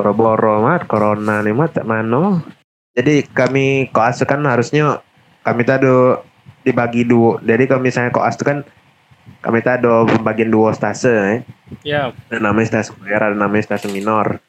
[0.00, 2.40] boro-boro mat corona nih mat mano
[2.96, 5.04] jadi kami koas kan harusnya
[5.44, 5.92] kami tadi
[6.64, 8.64] dibagi dua jadi kalau misalnya koas itu kan
[9.44, 11.40] kami ada pembagian dua stase eh.
[11.84, 12.16] Ya.
[12.32, 14.40] ada namanya stase mayor ada namanya stase minor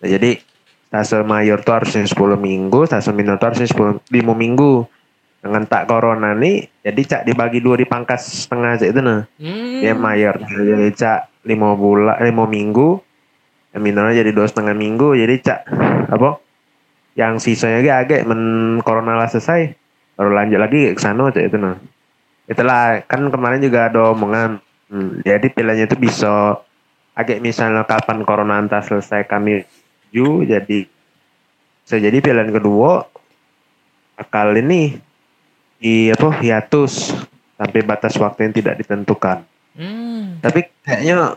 [0.00, 0.40] nah, jadi
[0.88, 4.88] stase mayor tuh harusnya 10 minggu stase minor tuh harusnya 10 5 minggu
[5.46, 9.78] dengan tak corona nih jadi cak dibagi dua dipangkas setengah aja itu nah Hmm.
[9.78, 13.05] dia mayor jadi cak lima bulan lima minggu
[13.78, 15.60] minornya jadi dua setengah minggu jadi cak
[16.12, 16.40] apa?
[17.16, 18.42] Yang sisanya agak agak men
[18.84, 19.72] corona lah selesai
[20.16, 21.76] baru lanjut lagi ke sana cak itu nah.
[22.46, 26.62] Itulah kan kemarin juga ada omongan Hmm, jadi pilihannya itu bisa
[27.10, 29.66] agak misalnya kapan corona entah selesai kami
[30.14, 30.86] ju jadi
[31.82, 33.02] bisa jadi pilihan kedua
[34.14, 34.94] akal ini
[35.82, 37.18] di apa hiatus
[37.58, 39.42] sampai batas waktu yang tidak ditentukan.
[39.76, 40.40] Hmm.
[40.40, 41.36] tapi kayaknya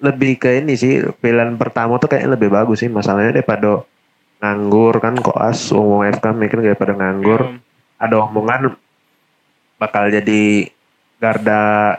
[0.00, 3.84] lebih ke ini sih pilihan pertama tuh kayaknya lebih bagus sih masalahnya daripada
[4.38, 7.60] nganggur kan koas umum FK mikir daripada nganggur Ya.
[8.00, 8.72] ada omongan
[9.76, 10.72] bakal jadi
[11.16, 11.96] garda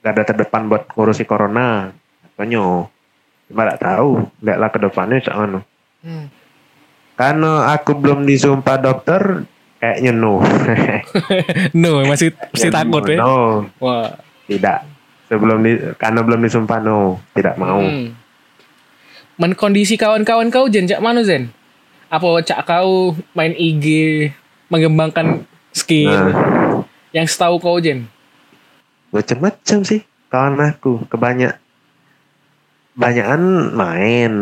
[0.00, 1.92] garda terdepan buat ngurusi corona
[2.26, 2.88] katanya
[3.46, 5.60] cuma gak tahu nggak lah ke depannya cak mana
[6.00, 6.26] Hmm.
[7.14, 9.44] karena aku belum disumpah dokter
[9.78, 10.40] kayaknya no
[11.76, 13.18] No, masih masih takut ya.
[13.18, 14.18] no Wah.
[14.44, 14.88] tidak
[15.32, 18.12] sebelum di karena belum disumpah no tidak mau Hmm.
[19.40, 21.48] Men kondisi kawan-kawan kau Jen, cak mana Zen?
[22.06, 23.86] Apa cak kau main IG
[24.68, 26.84] mengembangkan skill Nah.
[27.10, 28.04] yang setahu kau Jen?
[29.08, 31.56] macam-macam sih kawan aku kebanyak
[32.92, 33.40] banyakan
[33.72, 34.32] main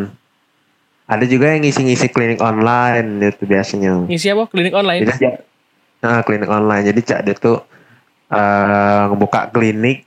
[1.07, 4.47] ada juga yang ngisi-ngisi klinik online itu biasanya Ngisi apa?
[4.47, 5.07] Klinik online?
[5.07, 5.43] jadi
[6.01, 7.63] nah klinik online jadi cak dia tuh
[8.29, 10.07] eh, ngebuka klinik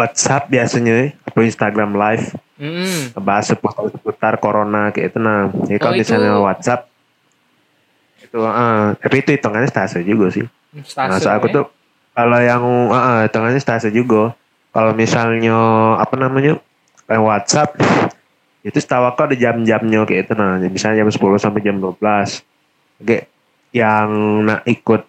[0.00, 3.16] WhatsApp biasanya atau Instagram live Hmm.
[3.16, 6.80] ngebahas seputar seputar corona kayak itu nah jadi kalau Oh, itu- misalnya WhatsApp
[8.20, 10.44] itu eh, tapi itu hitungannya stase juga sih
[10.76, 11.54] Stasiun, Masa aku ya.
[11.56, 11.64] tuh
[12.10, 14.34] kalau yang uh, hitungannya stase juga.
[14.70, 15.56] Kalau misalnya
[15.96, 16.60] apa namanya
[17.04, 17.70] kayak WhatsApp
[18.60, 20.60] itu setahu aku ada jam-jamnya kayak itu nah.
[20.60, 22.44] Misalnya jam 10 sampai jam 12.
[23.00, 23.26] Oke,
[23.72, 24.08] yang
[24.44, 25.02] nak ikut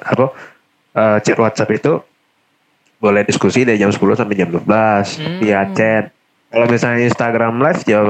[0.00, 0.26] apa
[0.92, 1.92] eh, chat WhatsApp itu
[3.00, 5.40] boleh diskusi dari jam 10 sampai jam 12 Hmm.
[5.40, 6.12] via chat.
[6.52, 8.00] Kalau misalnya Instagram live ya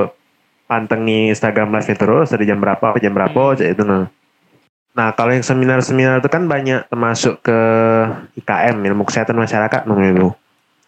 [0.67, 3.63] pantengi Instagram live terus dari jam berapa sampai jam berapa Hmm.
[3.63, 4.11] itu nah.
[4.91, 7.59] Nah, kalau yang seminar-seminar itu kan banyak termasuk ke
[8.35, 10.29] IKM, ilmu kesehatan masyarakat namanya itu.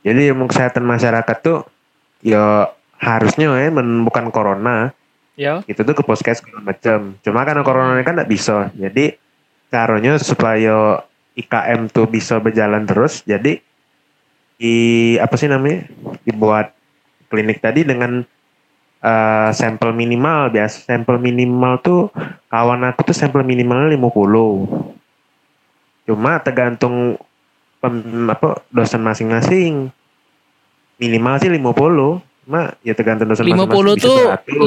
[0.03, 1.63] Jadi ilmu kesehatan masyarakat tuh
[2.19, 2.67] ya
[2.99, 4.91] harusnya ya men- bukan corona,
[5.39, 5.63] Ya.
[5.71, 7.15] itu tuh ke poskes segala macam.
[7.23, 8.75] Cuma karena corona ini kan nggak bisa.
[8.75, 9.15] Jadi
[9.71, 10.99] caranya supaya
[11.39, 13.63] IKM tuh bisa berjalan terus, jadi
[14.57, 14.77] di
[15.17, 15.89] apa sih namanya?
[16.25, 16.73] Dibuat
[17.33, 18.21] klinik tadi dengan
[19.03, 22.01] eh, sampel minimal biasa sampel minimal tuh
[22.53, 24.93] kawan aku tuh sampel minimalnya 50
[26.03, 27.17] cuma tergantung
[27.81, 29.89] pem- apa dosen masing-masing
[31.01, 34.19] minimal sih 50 cuma ya tergantung dosen 50 masing-masing tuh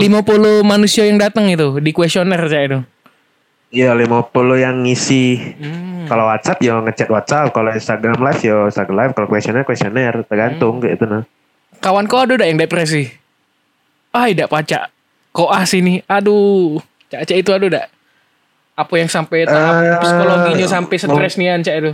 [0.01, 0.65] 100.
[0.65, 2.79] 50 manusia yang datang itu di kuesioner cak itu.
[3.75, 6.07] Iya 50 yang ngisi Hmm.
[6.07, 10.79] kalau WhatsApp ya ngechat WhatsApp kalau Instagram live ya Instagram live kalau kuesioner kuesioner tergantung
[10.79, 11.23] kayak itu nah
[11.75, 13.11] Kawan kau ada udah yang depresi?
[14.09, 14.87] Ah, tidak pacak.
[15.29, 15.99] Koas ini.
[16.07, 16.79] Aduh.
[17.05, 17.85] Cak itu ada udah.
[18.73, 21.91] Apa yang sampai tahap Eh, psikologinya sampai stres nian cak itu.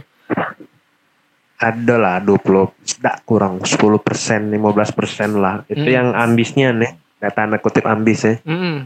[1.58, 2.42] ada lah 20
[2.84, 5.94] tidak kurang 10 persen 15 persen lah itu Hmm.
[5.94, 8.86] yang ambisnya nih nggak tanda kutip ambis ya Hmm.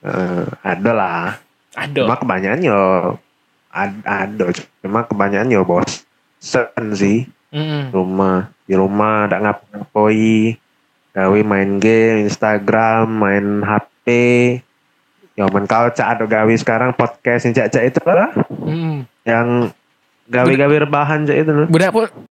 [0.00, 1.38] Eh, ada lah
[1.76, 2.02] Ada.
[2.02, 2.82] cuma kebanyakan yo
[3.68, 4.44] ad- ada
[4.80, 7.88] cuma kebanyakan yo bosen sih Hmm.
[7.88, 10.58] rumah di rumah ada ngapa-ngapoi
[11.12, 14.06] gawe main game Instagram main HP
[15.32, 19.06] ya men kau cak ada gawe sekarang podcast yang cak cak itu lah Hmm.
[19.22, 19.70] yang
[20.26, 21.66] gawe-gawe rebahan cak itu loh.
[21.66, 22.10] Budak pun